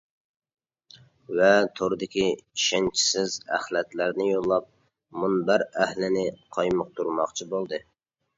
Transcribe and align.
ۋە 1.39 1.49
توردىكى 1.79 2.23
ئىشەنچىسىز 2.29 3.35
ئەخلەتلەرنى 3.59 4.27
يوللاپ 4.31 4.67
مۇنبەر 5.21 5.67
ئەھلىنى 5.69 6.25
قايمۇقتۇرماقچى 6.59 7.51
بولدى. 7.55 7.83